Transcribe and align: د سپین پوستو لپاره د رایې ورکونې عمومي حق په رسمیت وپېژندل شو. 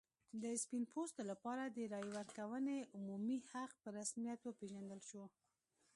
د 0.41 0.43
سپین 0.61 0.83
پوستو 0.91 1.21
لپاره 1.31 1.63
د 1.65 1.77
رایې 1.93 2.09
ورکونې 2.19 2.77
عمومي 2.97 3.37
حق 3.49 3.71
په 3.81 3.89
رسمیت 3.97 4.39
وپېژندل 4.43 5.01
شو. 5.09 5.23